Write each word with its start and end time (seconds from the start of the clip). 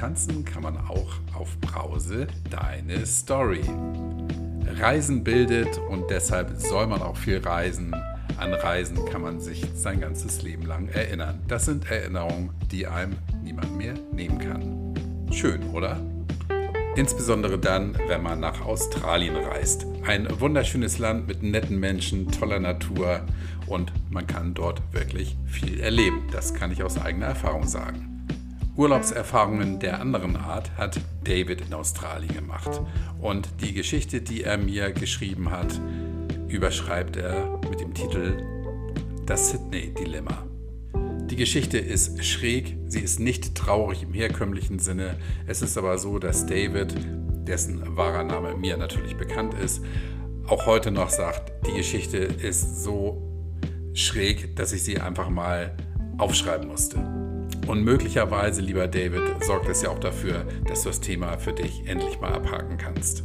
tanzen 0.00 0.46
kann 0.46 0.62
man 0.62 0.78
auch 0.78 1.12
auf 1.34 1.58
Brause 1.60 2.26
deine 2.48 3.04
Story. 3.04 3.60
Reisen 4.78 5.22
bildet 5.22 5.76
und 5.90 6.08
deshalb 6.08 6.56
soll 6.56 6.86
man 6.86 7.02
auch 7.02 7.18
viel 7.18 7.38
reisen. 7.38 7.94
An 8.38 8.54
Reisen 8.54 9.04
kann 9.04 9.20
man 9.20 9.40
sich 9.40 9.62
sein 9.74 10.00
ganzes 10.00 10.40
Leben 10.40 10.64
lang 10.64 10.88
erinnern. 10.88 11.40
Das 11.48 11.66
sind 11.66 11.90
Erinnerungen, 11.90 12.48
die 12.70 12.86
einem 12.86 13.14
niemand 13.44 13.76
mehr 13.76 13.92
nehmen 14.10 14.38
kann. 14.38 14.94
Schön, 15.32 15.62
oder? 15.74 16.00
Insbesondere 16.96 17.58
dann, 17.58 17.94
wenn 18.08 18.22
man 18.22 18.40
nach 18.40 18.64
Australien 18.64 19.36
reist. 19.36 19.84
Ein 20.06 20.28
wunderschönes 20.40 20.98
Land 20.98 21.28
mit 21.28 21.42
netten 21.42 21.78
Menschen, 21.78 22.30
toller 22.32 22.58
Natur 22.58 23.20
und 23.66 23.92
man 24.08 24.26
kann 24.26 24.54
dort 24.54 24.80
wirklich 24.92 25.36
viel 25.44 25.78
erleben. 25.78 26.22
Das 26.32 26.54
kann 26.54 26.72
ich 26.72 26.82
aus 26.82 26.98
eigener 26.98 27.26
Erfahrung 27.26 27.66
sagen. 27.66 28.09
Urlaubserfahrungen 28.76 29.78
der 29.78 30.00
anderen 30.00 30.36
Art 30.36 30.70
hat 30.76 31.00
David 31.24 31.60
in 31.60 31.74
Australien 31.74 32.32
gemacht. 32.34 32.80
Und 33.20 33.48
die 33.60 33.74
Geschichte, 33.74 34.20
die 34.20 34.44
er 34.44 34.58
mir 34.58 34.92
geschrieben 34.92 35.50
hat, 35.50 35.80
überschreibt 36.48 37.16
er 37.16 37.60
mit 37.68 37.80
dem 37.80 37.94
Titel 37.94 38.42
Das 39.26 39.50
Sydney-Dilemma. 39.50 40.46
Die 41.30 41.36
Geschichte 41.36 41.78
ist 41.78 42.24
schräg, 42.24 42.76
sie 42.88 43.00
ist 43.00 43.20
nicht 43.20 43.54
traurig 43.54 44.02
im 44.02 44.12
herkömmlichen 44.12 44.78
Sinne. 44.78 45.16
Es 45.46 45.62
ist 45.62 45.78
aber 45.78 45.98
so, 45.98 46.18
dass 46.18 46.46
David, 46.46 46.94
dessen 47.46 47.96
wahrer 47.96 48.24
Name 48.24 48.56
mir 48.56 48.76
natürlich 48.76 49.16
bekannt 49.16 49.54
ist, 49.54 49.82
auch 50.46 50.66
heute 50.66 50.90
noch 50.90 51.10
sagt, 51.10 51.52
die 51.66 51.76
Geschichte 51.76 52.16
ist 52.18 52.82
so 52.82 53.22
schräg, 53.94 54.56
dass 54.56 54.72
ich 54.72 54.82
sie 54.82 54.98
einfach 54.98 55.28
mal 55.28 55.76
aufschreiben 56.18 56.66
musste. 56.66 57.19
Und 57.70 57.84
möglicherweise, 57.84 58.62
lieber 58.62 58.88
David, 58.88 59.22
sorgt 59.44 59.68
es 59.68 59.82
ja 59.82 59.90
auch 59.90 60.00
dafür, 60.00 60.44
dass 60.66 60.82
du 60.82 60.88
das 60.88 61.00
Thema 61.00 61.38
für 61.38 61.52
dich 61.52 61.86
endlich 61.86 62.20
mal 62.20 62.32
abhaken 62.32 62.78
kannst. 62.78 63.22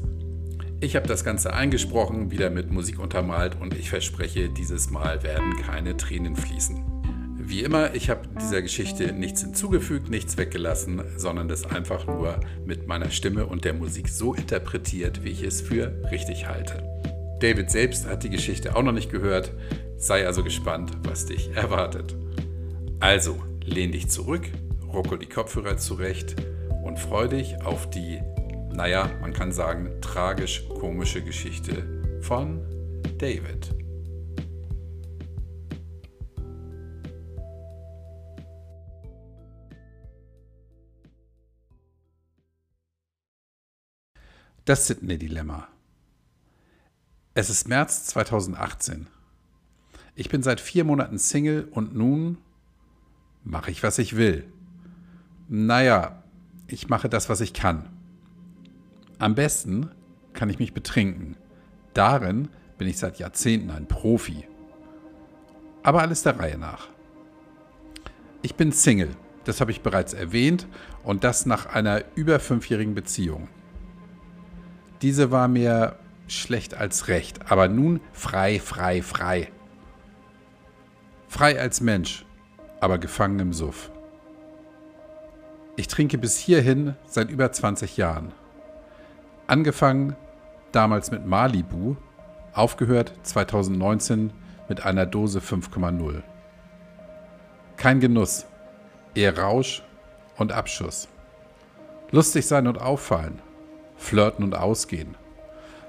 Ich 0.81 0.95
habe 0.95 1.07
das 1.07 1.23
Ganze 1.23 1.51
eingesprochen, 1.51 2.29
wieder 2.29 2.51
mit 2.51 2.69
Musik 2.69 2.99
untermalt 2.99 3.59
und 3.59 3.73
ich 3.73 3.89
verspreche, 3.89 4.49
dieses 4.49 4.91
Mal 4.91 5.23
werden 5.23 5.57
keine 5.65 5.97
Tränen 5.97 6.35
fließen. 6.35 6.79
Wie 7.39 7.63
immer, 7.63 7.95
ich 7.95 8.11
habe 8.11 8.29
dieser 8.39 8.61
Geschichte 8.61 9.13
nichts 9.13 9.41
hinzugefügt, 9.41 10.11
nichts 10.11 10.37
weggelassen, 10.37 11.01
sondern 11.17 11.47
das 11.47 11.65
einfach 11.65 12.05
nur 12.05 12.39
mit 12.67 12.85
meiner 12.85 13.09
Stimme 13.09 13.47
und 13.47 13.65
der 13.65 13.73
Musik 13.73 14.09
so 14.09 14.35
interpretiert, 14.35 15.23
wie 15.23 15.29
ich 15.29 15.41
es 15.41 15.61
für 15.61 15.91
richtig 16.11 16.47
halte. 16.47 16.83
David 17.39 17.71
selbst 17.71 18.07
hat 18.07 18.23
die 18.23 18.29
Geschichte 18.29 18.75
auch 18.75 18.83
noch 18.83 18.91
nicht 18.91 19.11
gehört, 19.11 19.53
sei 19.97 20.27
also 20.27 20.43
gespannt, 20.43 20.91
was 21.03 21.25
dich 21.25 21.49
erwartet. 21.55 22.15
Also, 22.99 23.39
lehn 23.65 23.91
dich 23.91 24.09
zurück, 24.09 24.49
ruckel 24.81 25.19
die 25.19 25.29
Kopfhörer 25.29 25.77
zurecht 25.77 26.35
und 26.83 26.99
freu 26.99 27.27
dich 27.27 27.61
auf 27.63 27.89
die, 27.89 28.21
naja, 28.71 29.09
man 29.21 29.33
kann 29.33 29.51
sagen, 29.51 29.89
tragisch-komische 30.01 31.23
Geschichte 31.23 32.21
von 32.21 32.61
David. 33.17 33.73
Das 44.65 44.87
Sydney-Dilemma. 44.87 45.67
Es 47.35 47.51
ist 47.51 47.67
März 47.67 48.05
2018. 48.07 49.07
Ich 50.15 50.29
bin 50.29 50.41
seit 50.41 50.59
vier 50.59 50.83
Monaten 50.85 51.19
Single 51.19 51.67
und 51.69 51.93
nun 51.93 52.37
mache 53.45 53.71
ich, 53.71 53.83
was 53.83 53.97
ich 53.99 54.17
will. 54.17 54.45
Naja, 55.47 56.23
ich 56.67 56.89
mache 56.89 57.07
das, 57.07 57.29
was 57.29 57.39
ich 57.39 57.53
kann. 57.53 57.87
Am 59.19 59.35
besten 59.35 59.89
kann 60.33 60.49
ich 60.49 60.59
mich 60.59 60.73
betrinken. 60.73 61.37
Darin 61.93 62.49
bin 62.77 62.87
ich 62.87 62.97
seit 62.97 63.19
Jahrzehnten 63.19 63.69
ein 63.69 63.87
Profi. 63.87 64.45
Aber 65.83 66.01
alles 66.01 66.23
der 66.23 66.37
Reihe 66.37 66.57
nach. 66.57 66.89
Ich 68.41 68.55
bin 68.55 68.71
Single, 68.71 69.11
das 69.45 69.61
habe 69.61 69.71
ich 69.71 69.81
bereits 69.81 70.13
erwähnt, 70.13 70.67
und 71.03 71.23
das 71.23 71.45
nach 71.45 71.67
einer 71.67 72.03
über 72.15 72.39
fünfjährigen 72.39 72.95
Beziehung. 72.95 73.47
Diese 75.01 75.31
war 75.31 75.47
mir 75.47 75.99
schlecht 76.27 76.73
als 76.73 77.07
recht, 77.07 77.51
aber 77.51 77.67
nun 77.67 78.01
frei, 78.11 78.59
frei, 78.59 79.03
frei. 79.03 79.51
Frei 81.27 81.59
als 81.59 81.81
Mensch, 81.81 82.25
aber 82.79 82.97
gefangen 82.97 83.39
im 83.39 83.53
Suff. 83.53 83.91
Ich 85.75 85.87
trinke 85.87 86.17
bis 86.17 86.37
hierhin 86.37 86.95
seit 87.05 87.29
über 87.29 87.51
20 87.51 87.97
Jahren. 87.97 88.31
Angefangen 89.47 90.15
damals 90.71 91.11
mit 91.11 91.25
Malibu, 91.25 91.95
aufgehört 92.53 93.13
2019 93.23 94.31
mit 94.69 94.85
einer 94.85 95.05
Dose 95.05 95.39
5,0. 95.39 96.21
Kein 97.77 97.99
Genuss, 97.99 98.45
eher 99.13 99.37
Rausch 99.37 99.83
und 100.37 100.51
Abschuss. 100.51 101.07
Lustig 102.11 102.47
sein 102.47 102.67
und 102.67 102.79
auffallen, 102.79 103.41
Flirten 103.97 104.43
und 104.43 104.55
Ausgehen. 104.55 105.15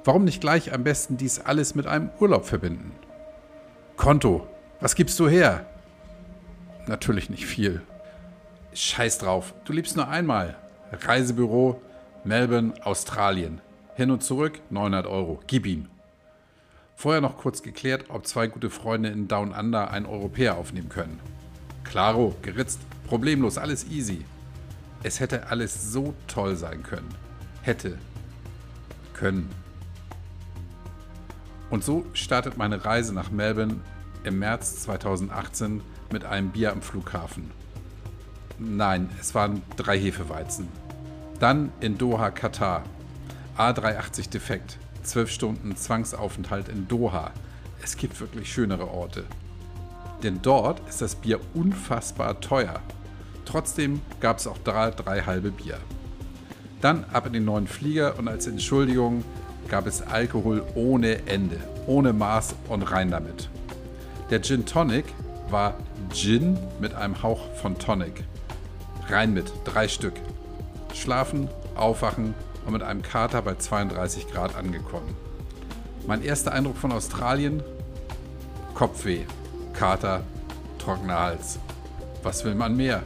Warum 0.05 0.25
nicht 0.25 0.41
gleich 0.41 0.73
am 0.73 0.85
besten 0.85 1.17
dies 1.17 1.41
alles 1.41 1.75
mit 1.75 1.87
einem 1.87 2.11
Urlaub 2.21 2.45
verbinden? 2.45 2.93
Konto, 3.97 4.47
was 4.81 4.95
gibst 4.95 5.19
du 5.19 5.29
her? 5.29 5.67
Natürlich 6.87 7.31
nicht 7.31 7.47
viel. 7.47 7.83
Scheiß 8.75 9.19
drauf, 9.19 9.55
du 9.65 9.73
liebst 9.73 9.97
nur 9.97 10.09
einmal. 10.09 10.57
Reisebüro, 10.93 11.81
Melbourne, 12.25 12.75
Australien. 12.85 13.61
Hin 13.95 14.11
und 14.11 14.23
zurück 14.23 14.61
900 14.71 15.07
Euro. 15.07 15.41
Gib 15.47 15.67
ihm. 15.67 15.89
Vorher 16.95 17.21
noch 17.21 17.37
kurz 17.39 17.63
geklärt, 17.63 18.07
ob 18.09 18.27
zwei 18.27 18.47
gute 18.47 18.71
Freunde 18.71 19.09
in 19.09 19.29
Down 19.29 19.53
Under 19.53 19.91
einen 19.91 20.07
Europäer 20.07 20.57
aufnehmen 20.57 20.89
können. 20.89 21.21
Klaro, 21.85 22.35
geritzt, 22.43 22.81
problemlos, 23.07 23.59
alles 23.59 23.87
easy. 23.89 24.25
Es 25.03 25.21
hätte 25.21 25.49
alles 25.49 25.93
so 25.93 26.15
toll 26.27 26.57
sein 26.57 26.83
können 26.83 27.15
hätte 27.67 27.99
können. 29.13 29.51
Und 31.69 31.83
so 31.83 32.07
startet 32.13 32.57
meine 32.57 32.85
Reise 32.85 33.13
nach 33.13 33.31
Melbourne 33.31 33.81
im 34.27 34.41
März 34.41 34.83
2018 34.83 35.81
mit 36.13 36.25
einem 36.25 36.51
Bier 36.51 36.73
am 36.73 36.83
Flughafen. 36.83 37.51
Nein, 38.59 39.11
es 39.21 39.35
waren 39.35 39.63
drei 39.77 39.99
Hefeweizen. 39.99 40.69
Dann 41.39 41.71
in 41.81 41.97
Doha, 41.99 42.31
Katar. 42.31 42.83
A380 43.57 44.31
defekt. 44.31 44.79
Zwölf 45.03 45.31
Stunden 45.31 45.77
Zwangsaufenthalt 45.77 46.69
in 46.69 46.89
Doha. 46.89 47.31
Es 47.83 47.97
gibt 47.97 48.21
wirklich 48.21 48.53
schönere 48.53 48.91
Orte. 48.91 49.25
Denn 50.23 50.41
dort 50.43 50.87
ist 50.89 51.03
das 51.03 51.15
Bier 51.15 51.39
unfassbar 51.55 52.41
teuer. 52.41 52.81
Trotzdem 53.45 54.01
gab 54.21 54.39
es 54.39 54.47
auch 54.47 54.59
drei, 54.59 54.91
drei 54.91 55.23
halbe 55.23 55.53
Bier. 55.53 55.79
Dann 56.81 57.05
ab 57.13 57.27
in 57.27 57.33
den 57.33 57.45
neuen 57.45 57.69
Flieger 57.69 58.19
und 58.19 58.27
als 58.27 58.47
Entschuldigung 58.47 59.23
gab 59.69 59.87
es 59.87 60.03
Alkohol 60.03 60.65
ohne 60.75 61.27
Ende, 61.27 61.59
ohne 61.87 62.13
Maß 62.13 62.57
und 62.69 62.83
rein 62.83 63.11
damit. 63.11 63.49
Der 64.31 64.43
Gin 64.43 64.67
Tonic 64.67 65.05
war 65.51 65.75
Gin 66.13 66.59
mit 66.81 66.95
einem 66.95 67.23
Hauch 67.23 67.53
von 67.55 67.79
Tonic. 67.79 68.25
Rein 69.09 69.33
mit, 69.35 69.53
drei 69.65 69.89
Stück. 69.89 70.15
Schlafen, 70.95 71.49
aufwachen 71.75 72.35
und 72.65 72.73
mit 72.73 72.83
einem 72.83 73.03
Kater 73.03 73.43
bei 73.43 73.55
32 73.55 74.31
Grad 74.31 74.57
angekommen. 74.57 75.17
Mein 76.07 76.23
erster 76.23 76.53
Eindruck 76.53 76.77
von 76.77 76.93
Australien? 76.93 77.63
Kopfweh, 78.75 79.25
Kater, 79.73 80.23
trockener 80.79 81.21
Hals. 81.21 81.59
Was 82.23 82.45
will 82.45 82.55
man 82.55 82.77
mehr? 82.77 83.03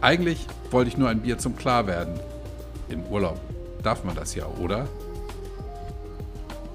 Eigentlich 0.00 0.46
wollte 0.70 0.90
ich 0.90 0.96
nur 0.96 1.08
ein 1.08 1.20
Bier 1.20 1.38
zum 1.38 1.56
Klarwerden 1.56 2.18
im 2.88 3.04
Urlaub 3.04 3.40
darf 3.86 4.02
man 4.02 4.16
das 4.16 4.34
ja, 4.34 4.46
oder? 4.60 4.88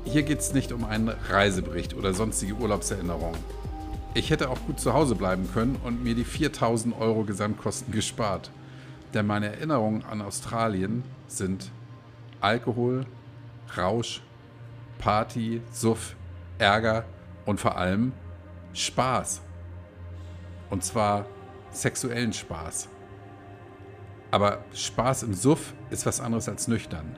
Hier 0.05 0.23
geht 0.23 0.39
es 0.39 0.53
nicht 0.53 0.71
um 0.71 0.85
einen 0.85 1.09
Reisebericht 1.09 1.93
oder 1.93 2.13
sonstige 2.13 2.53
Urlaubserinnerungen. 2.53 3.37
Ich 4.13 4.29
hätte 4.29 4.49
auch 4.49 4.59
gut 4.67 4.77
zu 4.77 4.93
Hause 4.93 5.15
bleiben 5.15 5.49
können 5.53 5.77
und 5.85 6.03
mir 6.03 6.15
die 6.15 6.25
4000 6.25 6.99
Euro 6.99 7.23
Gesamtkosten 7.23 7.93
gespart. 7.93 8.51
Denn 9.13 9.25
meine 9.25 9.47
Erinnerungen 9.47 10.03
an 10.03 10.21
Australien 10.21 11.03
sind 11.27 11.71
Alkohol, 12.41 13.05
Rausch, 13.77 14.21
Party, 14.99 15.61
Suff, 15.71 16.17
Ärger 16.57 17.05
und 17.45 17.61
vor 17.61 17.77
allem 17.77 18.11
Spaß. 18.73 19.41
Und 20.69 20.83
zwar 20.83 21.25
sexuellen 21.71 22.33
Spaß. 22.33 22.89
Aber 24.29 24.59
Spaß 24.73 25.23
im 25.23 25.33
Suff 25.33 25.73
ist 25.89 26.05
was 26.05 26.19
anderes 26.19 26.49
als 26.49 26.67
nüchtern. 26.67 27.15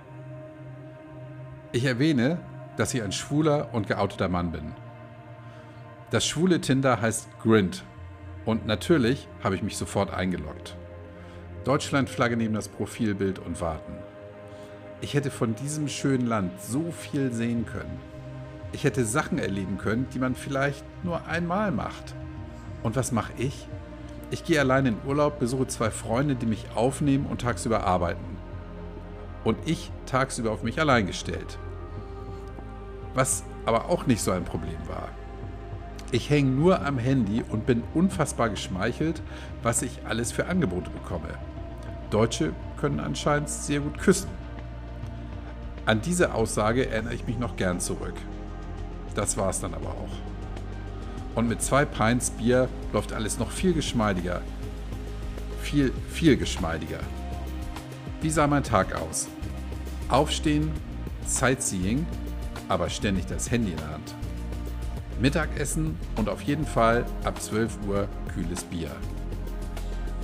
Ich 1.71 1.85
erwähne, 1.85 2.39
dass 2.77 2.93
ich 2.93 3.01
ein 3.01 3.11
schwuler 3.11 3.69
und 3.73 3.87
geouteter 3.87 4.29
Mann 4.29 4.51
bin. 4.51 4.73
Das 6.13 6.27
schwule 6.27 6.61
Tinder 6.61 7.01
heißt 7.01 7.27
Grind 7.41 7.83
und 8.45 8.67
natürlich 8.67 9.27
habe 9.43 9.55
ich 9.55 9.63
mich 9.63 9.77
sofort 9.77 10.13
eingeloggt. 10.13 10.77
Deutschlandflagge 11.63 12.37
neben 12.37 12.53
das 12.53 12.67
Profilbild 12.67 13.39
und 13.39 13.59
warten. 13.61 13.93
Ich 15.01 15.15
hätte 15.15 15.31
von 15.31 15.55
diesem 15.55 15.87
schönen 15.87 16.27
Land 16.27 16.61
so 16.61 16.91
viel 16.91 17.33
sehen 17.33 17.65
können. 17.65 17.99
Ich 18.73 18.83
hätte 18.83 19.05
Sachen 19.05 19.39
erleben 19.39 19.79
können, 19.79 20.05
die 20.13 20.19
man 20.19 20.35
vielleicht 20.35 20.85
nur 21.03 21.25
einmal 21.25 21.71
macht. 21.71 22.13
Und 22.83 22.95
was 22.95 23.11
mache 23.11 23.33
ich? 23.39 23.67
Ich 24.29 24.43
gehe 24.43 24.59
allein 24.59 24.85
in 24.85 24.97
Urlaub, 25.07 25.39
besuche 25.39 25.65
zwei 25.65 25.89
Freunde, 25.89 26.35
die 26.35 26.45
mich 26.45 26.67
aufnehmen 26.75 27.25
und 27.25 27.41
tagsüber 27.41 27.85
arbeiten. 27.85 28.37
Und 29.43 29.57
ich 29.65 29.91
tagsüber 30.05 30.51
auf 30.51 30.61
mich 30.61 30.79
allein 30.79 31.07
gestellt. 31.07 31.57
Was 33.15 33.43
aber 33.65 33.89
auch 33.89 34.05
nicht 34.05 34.21
so 34.21 34.29
ein 34.29 34.45
Problem 34.45 34.77
war. 34.87 35.09
Ich 36.13 36.29
hänge 36.29 36.51
nur 36.51 36.85
am 36.85 36.99
Handy 36.99 37.43
und 37.49 37.65
bin 37.65 37.81
unfassbar 37.95 38.49
geschmeichelt, 38.49 39.23
was 39.63 39.81
ich 39.81 40.05
alles 40.05 40.31
für 40.31 40.45
Angebote 40.45 40.91
bekomme. 40.91 41.27
Deutsche 42.11 42.53
können 42.77 42.99
anscheinend 42.99 43.49
sehr 43.49 43.79
gut 43.79 43.97
küssen. 43.97 44.29
An 45.87 46.01
diese 46.01 46.35
Aussage 46.35 46.87
erinnere 46.87 47.15
ich 47.15 47.25
mich 47.25 47.39
noch 47.39 47.55
gern 47.55 47.79
zurück. 47.79 48.13
Das 49.15 49.37
war 49.37 49.49
es 49.49 49.59
dann 49.59 49.73
aber 49.73 49.89
auch. 49.89 51.33
Und 51.33 51.49
mit 51.49 51.63
zwei 51.63 51.83
Pints 51.83 52.29
Bier 52.29 52.69
läuft 52.93 53.11
alles 53.11 53.39
noch 53.39 53.49
viel 53.49 53.73
geschmeidiger. 53.73 54.41
Viel, 55.63 55.91
viel 56.11 56.37
geschmeidiger. 56.37 56.99
Wie 58.21 58.29
sah 58.29 58.45
mein 58.45 58.63
Tag 58.63 58.93
aus? 59.01 59.27
Aufstehen, 60.09 60.71
Sightseeing, 61.25 62.05
aber 62.69 62.91
ständig 62.91 63.25
das 63.25 63.49
Handy 63.49 63.71
in 63.71 63.77
der 63.77 63.89
Hand. 63.89 64.13
Mittagessen 65.19 65.97
und 66.15 66.29
auf 66.29 66.41
jeden 66.41 66.65
Fall 66.65 67.05
ab 67.23 67.41
12 67.41 67.77
Uhr 67.87 68.07
kühles 68.33 68.63
Bier. 68.63 68.91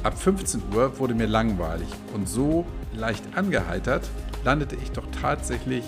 Ab 0.04 0.18
15 0.18 0.62
Uhr 0.74 0.98
wurde 1.00 1.14
mir 1.14 1.28
langweilig 1.28 1.88
und 2.14 2.28
so 2.28 2.66
leicht 2.94 3.24
angeheitert 3.36 4.10
landete 4.44 4.76
ich 4.76 4.92
doch 4.92 5.06
tatsächlich 5.22 5.84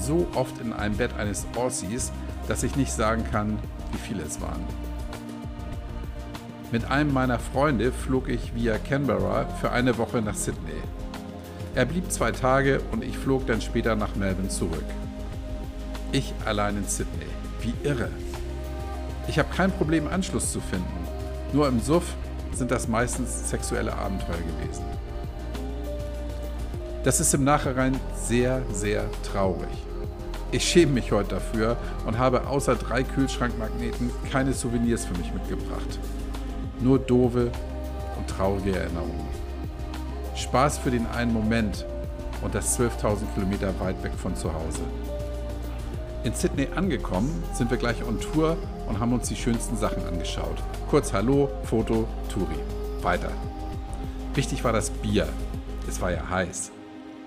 so 0.00 0.26
oft 0.34 0.60
in 0.60 0.72
einem 0.72 0.96
Bett 0.96 1.12
eines 1.18 1.46
Aussies, 1.56 2.12
dass 2.48 2.62
ich 2.62 2.76
nicht 2.76 2.92
sagen 2.92 3.24
kann, 3.30 3.58
wie 3.92 3.98
viele 3.98 4.22
es 4.22 4.40
waren. 4.40 4.64
Mit 6.72 6.84
einem 6.90 7.12
meiner 7.12 7.38
Freunde 7.38 7.92
flog 7.92 8.28
ich 8.28 8.54
via 8.54 8.78
Canberra 8.78 9.46
für 9.60 9.72
eine 9.72 9.98
Woche 9.98 10.22
nach 10.22 10.36
Sydney. 10.36 10.80
Er 11.74 11.84
blieb 11.84 12.10
zwei 12.10 12.32
Tage 12.32 12.80
und 12.92 13.04
ich 13.04 13.18
flog 13.18 13.46
dann 13.46 13.60
später 13.60 13.96
nach 13.96 14.14
Melbourne 14.14 14.48
zurück. 14.48 14.84
Ich 16.12 16.32
allein 16.44 16.76
in 16.76 16.86
Sydney. 16.86 17.26
Wie 17.60 17.74
irre. 17.86 18.08
Ich 19.30 19.38
habe 19.38 19.48
kein 19.54 19.70
Problem, 19.70 20.08
Anschluss 20.08 20.50
zu 20.50 20.60
finden. 20.60 21.06
Nur 21.52 21.68
im 21.68 21.78
Suff 21.78 22.16
sind 22.52 22.72
das 22.72 22.88
meistens 22.88 23.48
sexuelle 23.48 23.96
Abenteuer 23.96 24.34
gewesen. 24.34 24.84
Das 27.04 27.20
ist 27.20 27.32
im 27.32 27.44
Nachhinein 27.44 27.94
sehr, 28.20 28.60
sehr 28.72 29.04
traurig. 29.22 29.68
Ich 30.50 30.68
schäme 30.68 30.94
mich 30.94 31.12
heute 31.12 31.36
dafür 31.36 31.76
und 32.06 32.18
habe 32.18 32.48
außer 32.48 32.74
drei 32.74 33.04
Kühlschrankmagneten 33.04 34.10
keine 34.32 34.52
Souvenirs 34.52 35.04
für 35.04 35.16
mich 35.16 35.32
mitgebracht. 35.32 36.00
Nur 36.80 36.98
doofe 36.98 37.52
und 38.18 38.28
traurige 38.28 38.76
Erinnerungen. 38.76 39.28
Spaß 40.34 40.78
für 40.78 40.90
den 40.90 41.06
einen 41.06 41.32
Moment 41.32 41.86
und 42.42 42.52
das 42.52 42.76
12.000 42.76 43.18
Kilometer 43.36 43.78
weit 43.78 44.02
weg 44.02 44.12
von 44.20 44.34
zu 44.34 44.52
Hause. 44.52 44.82
In 46.22 46.34
Sydney 46.34 46.68
angekommen, 46.76 47.42
sind 47.54 47.70
wir 47.70 47.78
gleich 47.78 48.04
on 48.04 48.20
Tour 48.20 48.58
und 48.86 49.00
haben 49.00 49.14
uns 49.14 49.28
die 49.28 49.36
schönsten 49.36 49.74
Sachen 49.78 50.04
angeschaut. 50.04 50.62
Kurz 50.90 51.14
Hallo, 51.14 51.48
Foto, 51.64 52.06
Touri. 52.28 52.58
Weiter. 53.00 53.32
Wichtig 54.34 54.62
war 54.62 54.74
das 54.74 54.90
Bier. 54.90 55.26
Es 55.88 55.98
war 56.02 56.12
ja 56.12 56.28
heiß. 56.28 56.72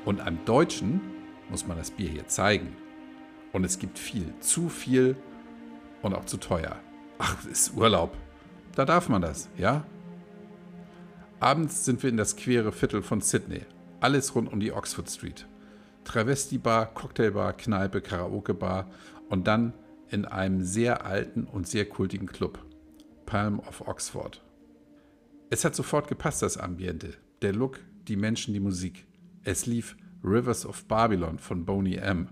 Und 0.05 0.21
am 0.21 0.45
Deutschen 0.45 1.01
muss 1.49 1.65
man 1.65 1.77
das 1.77 1.89
Bier 1.89 2.07
hier 2.07 2.27
zeigen. 2.27 2.75
Und 3.51 3.63
es 3.63 3.79
gibt 3.79 3.97
viel, 3.97 4.31
zu 4.41 4.69
viel 4.69 5.15
und 6.03 6.13
auch 6.13 6.25
zu 6.25 6.37
teuer. 6.37 6.75
Ach, 7.17 7.43
ist 7.45 7.75
Urlaub. 7.75 8.15
Da 8.75 8.85
darf 8.85 9.09
man 9.09 9.23
das, 9.23 9.49
ja? 9.57 9.85
Abends 11.39 11.83
sind 11.83 12.03
wir 12.03 12.11
in 12.11 12.17
das 12.17 12.35
quere 12.35 12.71
Viertel 12.71 13.01
von 13.01 13.21
Sydney. 13.21 13.61
Alles 14.01 14.35
rund 14.35 14.53
um 14.53 14.59
die 14.59 14.71
Oxford 14.71 15.09
Street. 15.09 15.47
Travesti-Bar, 16.03 16.93
Cocktailbar, 16.93 17.53
Kneipe, 17.53 18.01
Karaoke-Bar 18.01 18.89
und 19.29 19.47
dann 19.47 19.73
in 20.09 20.25
einem 20.25 20.61
sehr 20.63 21.05
alten 21.05 21.45
und 21.45 21.67
sehr 21.67 21.85
kultigen 21.85 22.27
Club. 22.27 22.59
Palm 23.25 23.59
of 23.59 23.87
Oxford. 23.87 24.43
Es 25.49 25.65
hat 25.65 25.75
sofort 25.75 26.07
gepasst, 26.07 26.41
das 26.41 26.57
Ambiente, 26.57 27.13
der 27.41 27.53
Look, 27.53 27.79
die 28.07 28.15
Menschen, 28.15 28.53
die 28.53 28.59
Musik. 28.59 29.05
Es 29.43 29.65
lief 29.65 29.95
Rivers 30.23 30.65
of 30.65 30.85
Babylon 30.85 31.39
von 31.39 31.65
Boney 31.65 31.95
M. 31.95 32.29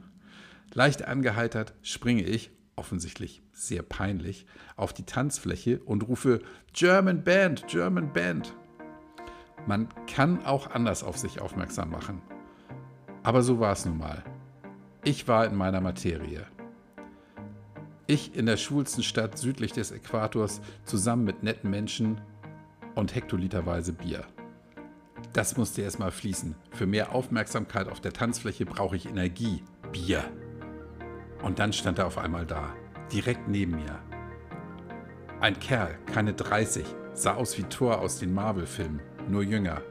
Leicht 0.73 1.07
angeheitert 1.07 1.73
springe 1.81 2.23
ich, 2.23 2.51
offensichtlich 2.75 3.43
sehr 3.51 3.83
peinlich, 3.83 4.45
auf 4.75 4.93
die 4.93 5.05
Tanzfläche 5.05 5.79
und 5.79 6.07
rufe 6.07 6.41
German 6.73 7.23
Band, 7.23 7.67
German 7.67 8.13
Band. 8.13 8.55
Man 9.67 9.89
kann 10.07 10.45
auch 10.45 10.71
anders 10.71 11.03
auf 11.03 11.17
sich 11.17 11.41
aufmerksam 11.41 11.89
machen. 11.89 12.21
Aber 13.23 13.43
so 13.43 13.59
war 13.59 13.73
es 13.73 13.85
nun 13.85 13.97
mal. 13.97 14.23
Ich 15.03 15.27
war 15.27 15.45
in 15.45 15.55
meiner 15.55 15.81
Materie. 15.81 16.45
Ich 18.07 18.35
in 18.35 18.45
der 18.45 18.57
schwulsten 18.57 19.03
Stadt 19.03 19.37
südlich 19.37 19.73
des 19.73 19.91
Äquators 19.91 20.61
zusammen 20.85 21.23
mit 21.23 21.43
netten 21.43 21.69
Menschen 21.69 22.19
und 22.95 23.15
hektoliterweise 23.15 23.93
Bier. 23.93 24.25
Das 25.33 25.55
musste 25.55 25.83
erstmal 25.83 26.11
fließen. 26.11 26.55
Für 26.71 26.87
mehr 26.87 27.13
Aufmerksamkeit 27.13 27.87
auf 27.87 28.01
der 28.01 28.11
Tanzfläche 28.11 28.65
brauche 28.65 28.95
ich 28.95 29.07
Energie. 29.07 29.63
Bier. 29.91 30.23
Und 31.43 31.59
dann 31.59 31.73
stand 31.73 31.99
er 31.99 32.07
auf 32.07 32.17
einmal 32.17 32.45
da, 32.45 32.73
direkt 33.11 33.47
neben 33.47 33.75
mir. 33.75 33.99
Ein 35.39 35.59
Kerl, 35.59 35.97
keine 36.05 36.33
30, 36.33 36.85
sah 37.13 37.35
aus 37.35 37.57
wie 37.57 37.63
Thor 37.63 37.99
aus 37.99 38.19
den 38.19 38.33
Marvel-Filmen, 38.33 39.01
nur 39.29 39.43
jünger. 39.43 39.81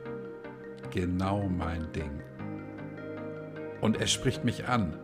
Genau 0.91 1.49
mein 1.49 1.91
Ding 1.93 2.23
und 3.81 4.01
er 4.01 4.07
spricht 4.07 4.45
mich 4.45 4.69
an. 4.69 4.97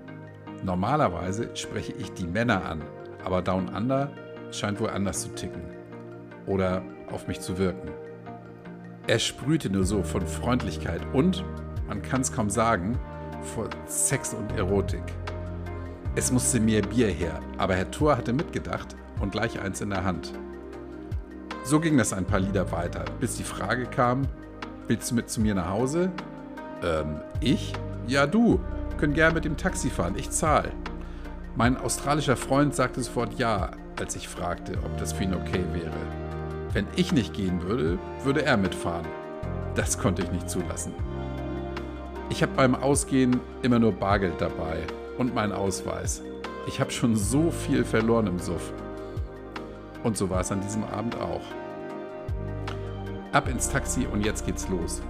Normalerweise 0.62 1.50
spreche 1.54 1.92
ich 1.92 2.12
die 2.12 2.26
Männer 2.26 2.64
an, 2.64 2.82
aber 3.24 3.42
Down 3.42 3.68
Under 3.68 4.10
scheint 4.50 4.80
wohl 4.80 4.90
anders 4.90 5.22
zu 5.22 5.28
ticken 5.30 5.62
oder 6.46 6.82
auf 7.10 7.28
mich 7.28 7.40
zu 7.40 7.58
wirken. 7.58 7.90
Er 9.06 9.18
sprühte 9.18 9.70
nur 9.70 9.84
so 9.84 10.02
von 10.02 10.26
Freundlichkeit 10.26 11.00
und, 11.12 11.44
man 11.86 12.02
kann 12.02 12.22
es 12.22 12.32
kaum 12.32 12.50
sagen, 12.50 12.98
vor 13.42 13.68
Sex 13.86 14.34
und 14.34 14.56
Erotik. 14.56 15.04
Es 16.16 16.32
musste 16.32 16.58
mehr 16.58 16.82
Bier 16.82 17.08
her, 17.08 17.40
aber 17.58 17.74
Herr 17.74 17.90
Thor 17.90 18.16
hatte 18.16 18.32
mitgedacht 18.32 18.96
und 19.20 19.32
gleich 19.32 19.60
eins 19.60 19.80
in 19.80 19.90
der 19.90 20.04
Hand. 20.04 20.32
So 21.62 21.78
ging 21.78 21.96
das 21.98 22.12
ein 22.12 22.24
paar 22.24 22.40
Lieder 22.40 22.72
weiter, 22.72 23.04
bis 23.20 23.36
die 23.36 23.42
Frage 23.44 23.86
kam, 23.86 24.22
willst 24.88 25.10
du 25.10 25.14
mit 25.14 25.28
zu 25.28 25.40
mir 25.40 25.54
nach 25.54 25.68
Hause? 25.68 26.10
Ähm, 26.82 27.20
ich? 27.40 27.74
Ja, 28.06 28.26
du, 28.26 28.60
können 28.96 29.14
gern 29.14 29.34
mit 29.34 29.44
dem 29.44 29.56
Taxi 29.56 29.90
fahren, 29.90 30.14
ich 30.16 30.30
zahle. 30.30 30.72
Mein 31.54 31.76
australischer 31.76 32.36
Freund 32.36 32.74
sagte 32.74 33.02
sofort 33.02 33.38
ja, 33.38 33.70
als 33.98 34.16
ich 34.16 34.28
fragte, 34.28 34.78
ob 34.84 34.96
das 34.98 35.12
für 35.12 35.24
ihn 35.24 35.34
okay 35.34 35.64
wäre. 35.72 35.92
Wenn 36.72 36.86
ich 36.96 37.12
nicht 37.12 37.32
gehen 37.32 37.62
würde, 37.62 37.98
würde 38.24 38.44
er 38.44 38.56
mitfahren. 38.56 39.06
Das 39.74 39.98
konnte 39.98 40.22
ich 40.22 40.30
nicht 40.32 40.50
zulassen. 40.50 40.92
Ich 42.28 42.42
habe 42.42 42.52
beim 42.56 42.74
Ausgehen 42.74 43.40
immer 43.62 43.78
nur 43.78 43.92
Bargeld 43.92 44.40
dabei 44.40 44.78
und 45.16 45.34
meinen 45.34 45.52
Ausweis. 45.52 46.22
Ich 46.66 46.80
habe 46.80 46.90
schon 46.90 47.16
so 47.16 47.50
viel 47.50 47.84
verloren 47.84 48.26
im 48.26 48.38
Suff. 48.38 48.72
Und 50.02 50.16
so 50.16 50.28
war 50.28 50.40
es 50.40 50.52
an 50.52 50.60
diesem 50.60 50.84
Abend 50.84 51.16
auch. 51.20 51.42
Ab 53.32 53.48
ins 53.48 53.68
Taxi 53.68 54.06
und 54.06 54.24
jetzt 54.24 54.44
geht's 54.44 54.68
los. 54.68 55.00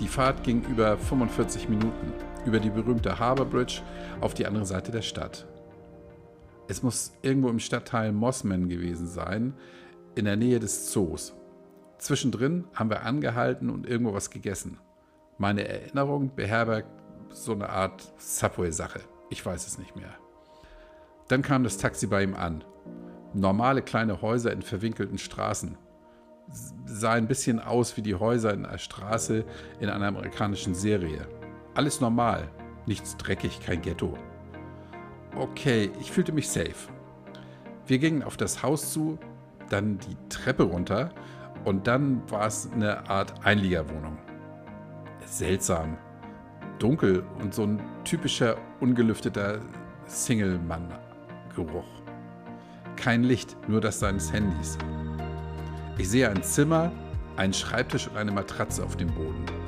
Die 0.00 0.08
Fahrt 0.08 0.42
ging 0.42 0.64
über 0.68 0.96
45 0.96 1.68
Minuten 1.68 2.12
über 2.44 2.60
die 2.60 2.70
berühmte 2.70 3.18
Harbour 3.18 3.46
Bridge 3.46 3.82
auf 4.20 4.34
die 4.34 4.46
andere 4.46 4.66
Seite 4.66 4.92
der 4.92 5.02
Stadt. 5.02 5.46
Es 6.68 6.82
muss 6.82 7.12
irgendwo 7.22 7.48
im 7.48 7.58
Stadtteil 7.58 8.12
Mossman 8.12 8.68
gewesen 8.68 9.06
sein, 9.06 9.54
in 10.14 10.24
der 10.24 10.36
Nähe 10.36 10.60
des 10.60 10.90
Zoos. 10.90 11.34
Zwischendrin 11.98 12.64
haben 12.74 12.90
wir 12.90 13.04
angehalten 13.04 13.70
und 13.70 13.86
irgendwo 13.86 14.12
was 14.12 14.30
gegessen. 14.30 14.78
Meine 15.38 15.66
Erinnerung 15.66 16.34
beherbergt 16.34 16.88
so 17.30 17.52
eine 17.52 17.68
Art 17.68 18.12
Subway-Sache. 18.18 19.00
Ich 19.30 19.44
weiß 19.44 19.66
es 19.66 19.78
nicht 19.78 19.96
mehr. 19.96 20.14
Dann 21.28 21.42
kam 21.42 21.64
das 21.64 21.78
Taxi 21.78 22.06
bei 22.06 22.22
ihm 22.22 22.34
an. 22.34 22.64
Normale 23.34 23.82
kleine 23.82 24.20
Häuser 24.20 24.52
in 24.52 24.62
verwinkelten 24.62 25.18
Straßen. 25.18 25.78
Sah 26.84 27.12
ein 27.12 27.28
bisschen 27.28 27.60
aus 27.60 27.96
wie 27.96 28.02
die 28.02 28.14
Häuser 28.14 28.52
in 28.52 28.66
einer 28.66 28.78
Straße 28.78 29.44
in 29.80 29.88
einer 29.88 30.08
amerikanischen 30.08 30.74
Serie. 30.74 31.26
Alles 31.74 32.00
normal, 32.00 32.48
nichts 32.86 33.16
dreckig, 33.16 33.60
kein 33.60 33.80
Ghetto. 33.80 34.14
Okay, 35.36 35.90
ich 36.00 36.12
fühlte 36.12 36.32
mich 36.32 36.50
safe. 36.50 36.74
Wir 37.86 37.98
gingen 37.98 38.22
auf 38.22 38.36
das 38.36 38.62
Haus 38.62 38.92
zu, 38.92 39.18
dann 39.70 39.98
die 39.98 40.16
Treppe 40.28 40.64
runter 40.64 41.10
und 41.64 41.86
dann 41.86 42.22
war 42.30 42.46
es 42.46 42.70
eine 42.70 43.08
Art 43.08 43.44
Einliegerwohnung. 43.44 44.18
seltsam, 45.24 45.96
dunkel 46.78 47.24
und 47.40 47.54
so 47.54 47.62
ein 47.62 47.80
typischer 48.04 48.56
ungelüfteter 48.80 49.60
Single-Mann-Geruch. 50.06 51.88
Kein 52.96 53.22
Licht, 53.22 53.56
nur 53.66 53.80
das 53.80 53.98
seines 53.98 54.30
Handys. 54.30 54.76
Ich 55.96 56.10
sehe 56.10 56.28
ein 56.28 56.42
Zimmer, 56.42 56.92
einen 57.36 57.54
Schreibtisch 57.54 58.08
und 58.08 58.18
eine 58.18 58.32
Matratze 58.32 58.84
auf 58.84 58.96
dem 58.96 59.08
Boden. 59.14 59.61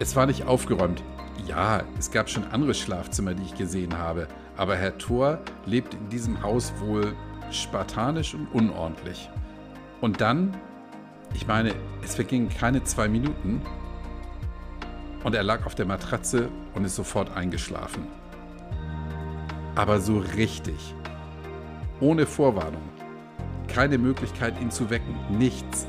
Es 0.00 0.14
war 0.14 0.26
nicht 0.26 0.46
aufgeräumt. 0.46 1.02
Ja, 1.46 1.82
es 1.98 2.10
gab 2.10 2.30
schon 2.30 2.44
andere 2.44 2.74
Schlafzimmer, 2.74 3.34
die 3.34 3.42
ich 3.42 3.54
gesehen 3.54 3.98
habe, 3.98 4.28
aber 4.56 4.76
Herr 4.76 4.96
Thor 4.96 5.38
lebt 5.66 5.94
in 5.94 6.08
diesem 6.08 6.42
Haus 6.42 6.72
wohl 6.78 7.14
spartanisch 7.50 8.34
und 8.34 8.46
unordentlich. 8.52 9.28
Und 10.00 10.20
dann, 10.20 10.56
ich 11.34 11.46
meine, 11.46 11.74
es 12.04 12.14
vergingen 12.14 12.48
keine 12.48 12.84
zwei 12.84 13.08
Minuten 13.08 13.60
und 15.24 15.34
er 15.34 15.42
lag 15.42 15.66
auf 15.66 15.74
der 15.74 15.86
Matratze 15.86 16.48
und 16.74 16.84
ist 16.84 16.94
sofort 16.94 17.36
eingeschlafen. 17.36 18.06
Aber 19.74 20.00
so 20.00 20.18
richtig. 20.36 20.94
Ohne 22.00 22.26
Vorwarnung. 22.26 22.82
Keine 23.66 23.98
Möglichkeit, 23.98 24.60
ihn 24.60 24.70
zu 24.70 24.90
wecken. 24.90 25.16
Nichts. 25.30 25.86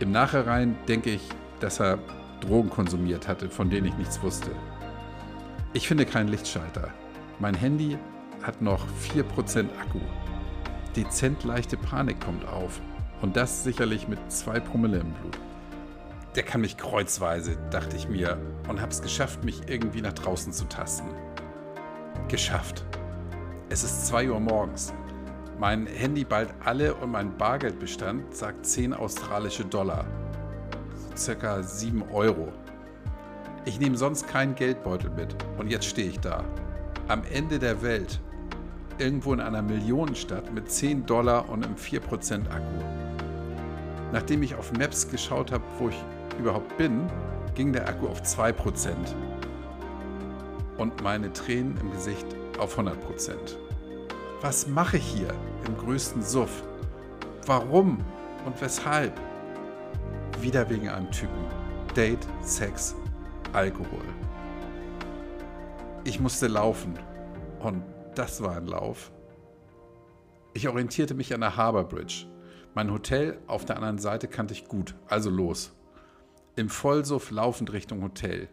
Im 0.00 0.12
Nachhinein 0.12 0.76
denke 0.86 1.10
ich, 1.10 1.22
dass 1.60 1.80
er 1.80 1.98
Drogen 2.44 2.70
konsumiert 2.70 3.28
hatte, 3.28 3.48
von 3.48 3.70
denen 3.70 3.86
ich 3.86 3.96
nichts 3.96 4.22
wusste. 4.22 4.50
Ich 5.72 5.88
finde 5.88 6.06
keinen 6.06 6.28
Lichtschalter. 6.28 6.90
Mein 7.40 7.54
Handy 7.54 7.98
hat 8.42 8.62
noch 8.62 8.86
4% 9.12 9.60
Akku. 9.80 10.00
Dezent 10.94 11.44
leichte 11.44 11.76
Panik 11.76 12.20
kommt 12.20 12.46
auf. 12.46 12.80
Und 13.22 13.36
das 13.36 13.64
sicherlich 13.64 14.06
mit 14.06 14.18
2 14.30 14.60
Promille 14.60 14.98
im 14.98 15.10
Blut. 15.12 15.38
Der 16.34 16.42
kann 16.42 16.60
mich 16.60 16.76
kreuzweise, 16.76 17.56
dachte 17.70 17.96
ich 17.96 18.08
mir, 18.08 18.38
und 18.68 18.80
hab's 18.80 19.00
geschafft, 19.00 19.44
mich 19.44 19.62
irgendwie 19.68 20.02
nach 20.02 20.12
draußen 20.12 20.52
zu 20.52 20.64
tasten. 20.66 21.08
Geschafft. 22.28 22.84
Es 23.68 23.82
ist 23.82 24.06
2 24.06 24.30
Uhr 24.30 24.40
morgens. 24.40 24.92
Mein 25.58 25.86
Handy 25.86 26.24
bald 26.24 26.52
alle 26.64 26.94
und 26.94 27.12
mein 27.12 27.36
Bargeldbestand 27.36 28.34
sagt 28.34 28.66
10 28.66 28.92
australische 28.92 29.64
Dollar. 29.64 30.04
Circa 31.16 31.62
7 31.62 32.02
Euro. 32.12 32.52
Ich 33.64 33.78
nehme 33.78 33.96
sonst 33.96 34.28
keinen 34.28 34.54
Geldbeutel 34.54 35.10
mit 35.10 35.34
und 35.58 35.70
jetzt 35.70 35.86
stehe 35.86 36.08
ich 36.08 36.20
da. 36.20 36.44
Am 37.08 37.22
Ende 37.32 37.58
der 37.58 37.82
Welt. 37.82 38.20
Irgendwo 38.98 39.32
in 39.32 39.40
einer 39.40 39.62
Millionenstadt 39.62 40.52
mit 40.52 40.70
10 40.70 41.06
Dollar 41.06 41.48
und 41.48 41.64
einem 41.64 41.74
4% 41.74 42.48
Akku. 42.50 42.84
Nachdem 44.12 44.42
ich 44.42 44.54
auf 44.54 44.72
Maps 44.72 45.08
geschaut 45.10 45.50
habe, 45.50 45.64
wo 45.78 45.88
ich 45.88 46.04
überhaupt 46.38 46.76
bin, 46.76 47.06
ging 47.54 47.72
der 47.72 47.88
Akku 47.88 48.06
auf 48.06 48.22
2% 48.22 48.92
und 50.78 51.02
meine 51.02 51.32
Tränen 51.32 51.76
im 51.80 51.90
Gesicht 51.92 52.26
auf 52.58 52.78
100%. 52.78 52.92
Was 54.40 54.66
mache 54.66 54.98
ich 54.98 55.04
hier 55.04 55.28
im 55.66 55.76
größten 55.78 56.22
Suff? 56.22 56.62
Warum 57.46 57.98
und 58.44 58.60
weshalb? 58.60 59.12
Wieder 60.44 60.68
wegen 60.68 60.90
einem 60.90 61.10
Typen. 61.10 61.42
Date, 61.96 62.28
Sex, 62.42 62.94
Alkohol. 63.54 64.04
Ich 66.04 66.20
musste 66.20 66.48
laufen 66.48 66.98
und 67.60 67.82
das 68.14 68.42
war 68.42 68.54
ein 68.58 68.66
Lauf. 68.66 69.10
Ich 70.52 70.68
orientierte 70.68 71.14
mich 71.14 71.32
an 71.32 71.40
der 71.40 71.56
Harbour 71.56 71.84
Bridge. 71.84 72.26
Mein 72.74 72.92
Hotel 72.92 73.40
auf 73.46 73.64
der 73.64 73.76
anderen 73.76 73.96
Seite 73.96 74.28
kannte 74.28 74.52
ich 74.52 74.68
gut, 74.68 74.94
also 75.08 75.30
los. 75.30 75.72
Im 76.56 76.68
Vollsuff 76.68 77.30
laufend 77.30 77.72
Richtung 77.72 78.02
Hotel. 78.02 78.50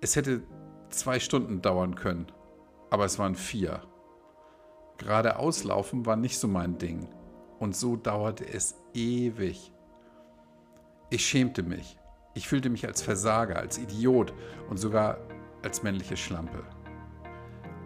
Es 0.00 0.16
hätte 0.16 0.42
zwei 0.88 1.20
Stunden 1.20 1.60
dauern 1.60 1.94
können, 1.94 2.32
aber 2.88 3.04
es 3.04 3.18
waren 3.18 3.34
vier. 3.34 3.82
Geradeaus 4.96 5.62
laufen 5.64 6.06
war 6.06 6.16
nicht 6.16 6.38
so 6.38 6.48
mein 6.48 6.78
Ding. 6.78 7.06
Und 7.58 7.76
so 7.76 7.96
dauerte 7.96 8.48
es 8.48 8.76
ewig. 8.94 9.74
Ich 11.12 11.26
schämte 11.26 11.62
mich. 11.62 11.98
Ich 12.32 12.48
fühlte 12.48 12.70
mich 12.70 12.86
als 12.86 13.02
Versager, 13.02 13.56
als 13.56 13.76
Idiot 13.76 14.32
und 14.70 14.78
sogar 14.78 15.18
als 15.62 15.82
männliche 15.82 16.16
Schlampe. 16.16 16.64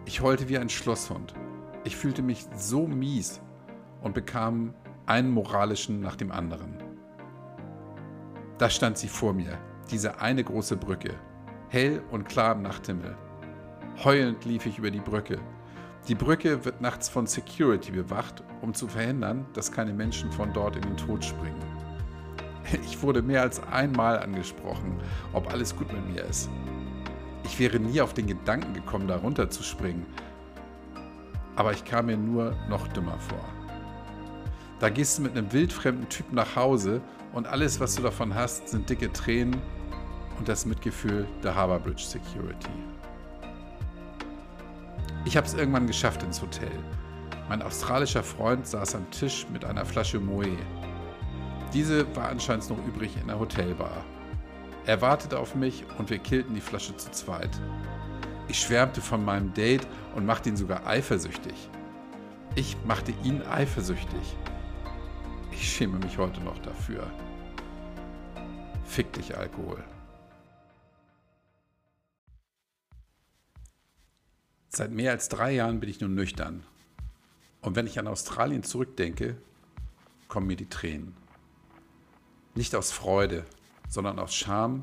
Ich 0.05 0.21
heulte 0.21 0.47
wie 0.47 0.57
ein 0.57 0.69
Schlosshund. 0.69 1.33
Ich 1.83 1.97
fühlte 1.97 2.21
mich 2.21 2.45
so 2.55 2.87
mies 2.87 3.41
und 4.01 4.13
bekam 4.13 4.73
einen 5.07 5.29
moralischen 5.29 5.99
nach 5.99 6.15
dem 6.15 6.31
anderen. 6.31 6.81
Da 8.59 8.69
stand 8.69 8.97
sie 8.97 9.09
vor 9.09 9.33
mir, 9.33 9.57
diese 9.91 10.21
eine 10.21 10.45
große 10.45 10.77
Brücke, 10.77 11.13
hell 11.67 12.01
und 12.11 12.29
klar 12.29 12.55
im 12.55 12.61
Nachthimmel. 12.61 13.17
Heulend 14.05 14.45
lief 14.45 14.65
ich 14.65 14.77
über 14.77 14.89
die 14.89 15.01
Brücke, 15.01 15.37
die 16.07 16.15
Brücke 16.15 16.63
wird 16.63 16.79
nachts 16.79 17.09
von 17.09 17.27
Security 17.27 17.91
bewacht, 17.91 18.41
um 18.61 18.73
zu 18.73 18.87
verhindern, 18.87 19.45
dass 19.51 19.69
keine 19.69 19.91
Menschen 19.91 20.31
von 20.31 20.53
dort 20.53 20.77
in 20.77 20.83
den 20.83 20.95
Tod 20.95 21.25
springen. 21.25 21.76
Ich 22.85 23.01
wurde 23.01 23.21
mehr 23.21 23.41
als 23.41 23.61
einmal 23.71 24.19
angesprochen, 24.19 24.99
ob 25.33 25.51
alles 25.51 25.75
gut 25.75 25.91
mit 25.91 26.07
mir 26.13 26.23
ist. 26.23 26.49
Ich 27.43 27.59
wäre 27.59 27.79
nie 27.79 28.01
auf 28.01 28.13
den 28.13 28.27
Gedanken 28.27 28.73
gekommen, 28.73 29.07
da 29.07 29.17
runter 29.17 29.49
zu 29.49 29.63
springen. 29.63 30.05
Aber 31.55 31.71
ich 31.71 31.85
kam 31.85 32.07
mir 32.07 32.17
nur 32.17 32.55
noch 32.69 32.87
dümmer 32.89 33.17
vor. 33.19 33.45
Da 34.79 34.89
gehst 34.89 35.17
du 35.17 35.23
mit 35.23 35.31
einem 35.31 35.51
wildfremden 35.51 36.07
Typen 36.09 36.35
nach 36.35 36.55
Hause 36.55 37.01
und 37.33 37.47
alles, 37.47 37.79
was 37.79 37.95
du 37.95 38.03
davon 38.03 38.35
hast, 38.35 38.69
sind 38.69 38.89
dicke 38.89 39.11
Tränen 39.11 39.59
und 40.37 40.47
das 40.47 40.65
Mitgefühl 40.65 41.25
der 41.43 41.55
Harbour 41.55 41.79
Bridge 41.79 42.03
Security. 42.03 42.69
Ich 45.25 45.35
habe 45.35 45.47
es 45.47 45.55
irgendwann 45.55 45.87
geschafft 45.87 46.21
ins 46.21 46.41
Hotel. 46.41 46.71
Mein 47.49 47.61
australischer 47.61 48.23
Freund 48.23 48.67
saß 48.67 48.95
am 48.95 49.09
Tisch 49.09 49.47
mit 49.51 49.65
einer 49.65 49.85
Flasche 49.85 50.19
Moe. 50.19 50.57
Diese 51.73 52.15
war 52.15 52.29
anscheinend 52.29 52.69
noch 52.69 52.85
übrig 52.87 53.17
in 53.19 53.27
der 53.27 53.39
Hotelbar. 53.39 54.05
Er 54.85 55.01
wartete 55.01 55.37
auf 55.37 55.53
mich 55.53 55.83
und 55.97 56.09
wir 56.09 56.17
killten 56.17 56.55
die 56.55 56.61
Flasche 56.61 56.95
zu 56.95 57.11
zweit. 57.11 57.49
Ich 58.47 58.59
schwärmte 58.59 59.01
von 59.01 59.23
meinem 59.23 59.53
Date 59.53 59.85
und 60.15 60.25
machte 60.25 60.47
ihn 60.49 60.55
sogar 60.55 60.87
eifersüchtig. 60.87 61.69
Ich 62.55 62.77
machte 62.85 63.13
ihn 63.23 63.41
eifersüchtig. 63.41 64.35
Ich 65.51 65.69
schäme 65.69 65.99
mich 65.99 66.17
heute 66.17 66.39
noch 66.41 66.57
dafür. 66.59 67.11
Fick 68.85 69.11
dich, 69.13 69.37
Alkohol. 69.37 69.83
Seit 74.69 74.91
mehr 74.91 75.11
als 75.11 75.27
drei 75.27 75.51
Jahren 75.51 75.81
bin 75.81 75.89
ich 75.89 75.99
nun 75.99 76.15
nüchtern. 76.15 76.63
Und 77.61 77.75
wenn 77.75 77.87
ich 77.87 77.99
an 77.99 78.07
Australien 78.07 78.63
zurückdenke, 78.63 79.35
kommen 80.29 80.47
mir 80.47 80.55
die 80.55 80.69
Tränen. 80.69 81.26
Nicht 82.57 82.73
aus 82.73 82.91
Freude, 82.91 83.45
sondern 83.87 84.17
aus 84.17 84.33
Scham, 84.33 84.81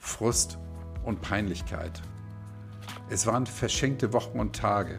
Frust 0.00 0.58
und 1.04 1.20
Peinlichkeit. 1.20 2.02
Es 3.08 3.26
waren 3.26 3.46
verschenkte 3.46 4.12
Wochen 4.12 4.40
und 4.40 4.56
Tage. 4.56 4.98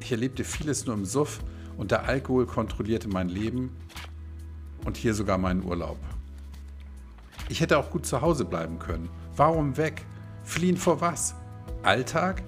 Ich 0.00 0.10
erlebte 0.10 0.42
vieles 0.42 0.86
nur 0.86 0.94
im 0.94 1.04
Suff 1.04 1.40
und 1.76 1.90
der 1.90 2.04
Alkohol 2.04 2.46
kontrollierte 2.46 3.08
mein 3.08 3.28
Leben 3.28 3.76
und 4.86 4.96
hier 4.96 5.12
sogar 5.12 5.36
meinen 5.36 5.62
Urlaub. 5.62 5.98
Ich 7.50 7.60
hätte 7.60 7.76
auch 7.76 7.90
gut 7.90 8.06
zu 8.06 8.22
Hause 8.22 8.46
bleiben 8.46 8.78
können. 8.78 9.10
Warum 9.36 9.76
weg? 9.76 10.06
Fliehen 10.44 10.78
vor 10.78 11.02
was? 11.02 11.34
Alltag? 11.82 12.42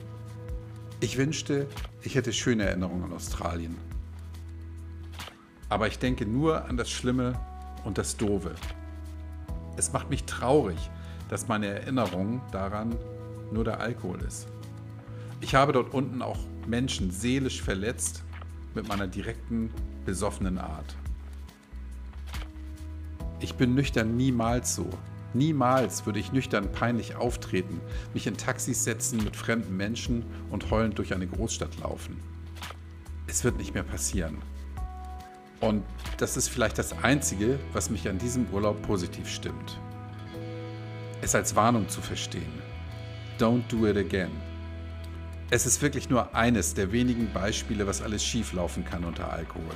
Ich 1.01 1.19
wünschte, 1.19 1.67
ich 2.01 2.15
hätte 2.15 2.33
schöne 2.33 2.65
Erinnerungen 2.65 3.05
an 3.05 3.13
Australien. 3.13 3.77
Aber 5.69 5.87
ich 5.87 5.99
denke 5.99 6.25
nur 6.25 6.65
an 6.65 6.79
das 6.79 6.91
Schlimme 6.91 7.39
und 7.85 7.99
das 7.99 8.17
Doofe. 8.17 8.55
Es 9.77 9.93
macht 9.93 10.11
mich 10.11 10.25
traurig, 10.25 10.91
dass 11.29 11.49
meine 11.49 11.67
Erinnerung 11.67 12.41
daran 12.53 12.95
nur 13.53 13.65
der 13.65 13.81
Alkohol 13.81 14.21
ist. 14.23 14.47
Ich 15.41 15.55
habe 15.55 15.73
dort 15.73 15.93
unten 15.93 16.23
auch 16.23 16.39
Menschen 16.67 17.11
seelisch 17.11 17.63
verletzt 17.63 18.23
mit 18.75 18.89
meiner 18.89 19.07
direkten, 19.07 19.71
besoffenen 20.05 20.59
Art. 20.59 20.97
Ich 23.41 23.55
bin 23.55 23.75
nüchtern 23.75 24.17
niemals 24.17 24.75
so. 24.75 24.89
Niemals 25.35 26.07
würde 26.07 26.21
ich 26.21 26.33
nüchtern 26.33 26.71
peinlich 26.71 27.17
auftreten, 27.17 27.81
mich 28.15 28.27
in 28.27 28.37
Taxis 28.37 28.85
setzen 28.85 29.23
mit 29.25 29.35
fremden 29.35 29.77
Menschen 29.77 30.25
und 30.51 30.71
heulend 30.71 30.99
durch 30.99 31.13
eine 31.13 31.27
Großstadt 31.27 31.79
laufen. 31.81 32.17
Es 33.27 33.43
wird 33.43 33.59
nicht 33.59 33.75
mehr 33.75 33.83
passieren. 33.83 34.39
Und 35.65 35.83
das 36.19 36.37
ist 36.37 36.49
vielleicht 36.49 36.77
das 36.77 36.93
Einzige, 37.03 37.59
was 37.73 37.89
mich 37.89 38.07
an 38.07 38.19
diesem 38.19 38.47
Urlaub 38.53 38.83
positiv 38.83 39.27
stimmt. 39.31 39.81
Es 41.23 41.35
als 41.35 41.57
Warnung 41.57 41.89
zu 41.89 42.03
verstehen. 42.03 42.63
Don't 43.39 43.63
do 43.69 43.87
it 43.87 43.97
again. 43.97 44.31
Es 45.49 45.65
ist 45.65 45.81
wirklich 45.81 46.11
nur 46.11 46.35
eines 46.35 46.75
der 46.75 46.93
wenigen 46.93 47.33
Beispiele, 47.33 47.87
was 47.87 48.03
alles 48.03 48.23
schieflaufen 48.23 48.85
kann 48.85 49.07
unter 49.07 49.33
Alkohol. 49.33 49.75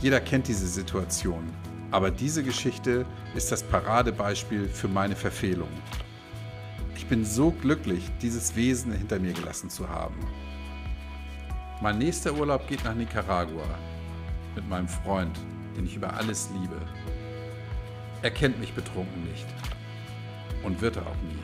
Jeder 0.00 0.20
kennt 0.20 0.46
diese 0.46 0.68
Situation. 0.68 1.42
Aber 1.90 2.12
diese 2.12 2.44
Geschichte 2.44 3.04
ist 3.34 3.50
das 3.50 3.64
Paradebeispiel 3.64 4.68
für 4.68 4.88
meine 4.88 5.16
Verfehlung. 5.16 5.70
Ich 6.94 7.06
bin 7.06 7.24
so 7.24 7.50
glücklich, 7.50 8.12
dieses 8.22 8.54
Wesen 8.54 8.92
hinter 8.92 9.18
mir 9.18 9.32
gelassen 9.32 9.70
zu 9.70 9.88
haben. 9.88 10.20
Mein 11.82 11.98
nächster 11.98 12.32
Urlaub 12.32 12.68
geht 12.68 12.84
nach 12.84 12.94
Nicaragua 12.94 13.66
mit 14.54 14.68
meinem 14.68 14.88
Freund, 14.88 15.38
den 15.76 15.86
ich 15.86 15.96
über 15.96 16.14
alles 16.14 16.50
liebe. 16.60 16.76
Er 18.22 18.30
kennt 18.30 18.58
mich 18.58 18.72
betrunken 18.72 19.24
nicht 19.24 19.46
und 20.62 20.80
wird 20.80 20.96
er 20.96 21.02
auch 21.02 21.22
nie. 21.22 21.42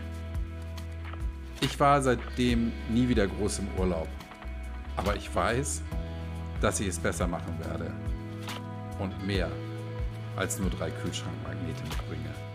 Ich 1.61 1.79
war 1.79 2.00
seitdem 2.00 2.73
nie 2.88 3.09
wieder 3.09 3.26
groß 3.26 3.59
im 3.59 3.69
Urlaub, 3.76 4.09
aber 4.97 5.14
ich 5.17 5.35
weiß, 5.35 5.83
dass 6.61 6.81
ich 6.81 6.88
es 6.88 6.99
besser 6.99 7.26
machen 7.26 7.59
werde 7.64 7.93
und 8.99 9.26
mehr 9.26 9.50
als 10.37 10.59
nur 10.59 10.71
drei 10.71 10.90
Kühlschrankmagnete 10.90 11.83
mitbringe. 11.83 12.50